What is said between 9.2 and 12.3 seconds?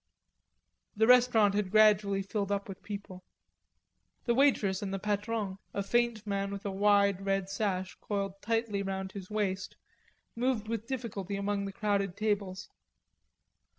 waist, moved with difficulty among the crowded